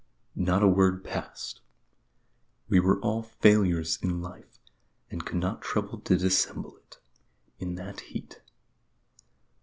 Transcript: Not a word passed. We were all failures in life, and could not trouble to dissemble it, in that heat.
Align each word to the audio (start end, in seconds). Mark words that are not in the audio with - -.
Not 0.33 0.63
a 0.63 0.67
word 0.67 1.03
passed. 1.03 1.61
We 2.67 2.79
were 2.79 2.99
all 3.01 3.21
failures 3.21 3.99
in 4.01 4.19
life, 4.19 4.57
and 5.11 5.23
could 5.23 5.37
not 5.37 5.61
trouble 5.61 5.99
to 5.99 6.17
dissemble 6.17 6.75
it, 6.77 6.97
in 7.59 7.75
that 7.75 7.99
heat. 7.99 8.41